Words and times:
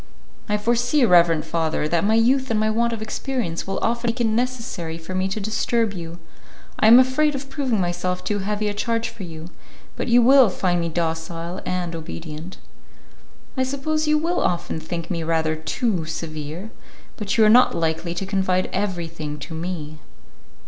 "I 0.49 0.57
foresee, 0.57 1.05
reverend 1.05 1.45
father, 1.45 1.87
that 1.87 2.03
my 2.03 2.15
youth 2.15 2.49
and 2.49 2.59
my 2.59 2.71
want 2.71 2.91
of 2.91 3.03
experience 3.03 3.67
will 3.67 3.77
often 3.83 4.07
make 4.07 4.19
it 4.19 4.25
necessary 4.25 4.97
for 4.97 5.13
me 5.13 5.27
to 5.27 5.39
disturb 5.39 5.93
you. 5.93 6.17
I 6.79 6.87
am 6.87 6.97
afraid 6.99 7.35
of 7.35 7.51
proving 7.51 7.79
myself 7.79 8.23
too 8.23 8.39
heavy 8.39 8.67
a 8.67 8.73
charge 8.73 9.09
for 9.09 9.21
you, 9.21 9.49
but 9.95 10.07
you 10.07 10.23
will 10.23 10.49
find 10.49 10.81
me 10.81 10.89
docile 10.89 11.61
and 11.67 11.95
obedient." 11.95 12.57
"I 13.55 13.61
suppose 13.61 14.07
you 14.07 14.17
will 14.17 14.39
often 14.41 14.79
think 14.79 15.11
me 15.11 15.21
rather 15.21 15.55
too 15.55 16.05
severe; 16.05 16.71
but 17.15 17.37
you 17.37 17.45
are 17.45 17.49
not 17.49 17.75
likely 17.75 18.15
to 18.15 18.25
confide 18.25 18.71
everything 18.73 19.37
to 19.37 19.53
me." 19.53 19.99